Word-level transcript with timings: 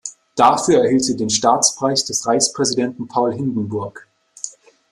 Dafür 0.35 0.83
erhielt 0.83 1.03
sie 1.05 1.15
den 1.15 1.29
Staatspreis 1.29 2.05
des 2.05 2.25
Reichspräsidenten 2.25 3.07
Paul 3.07 3.33
Hindenburg. 3.35 4.07